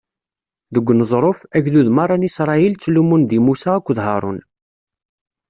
[0.73, 4.39] Deg uneẓruf, agdud meṛṛa n Isṛayil ttlummun di Musa akked Haṛun.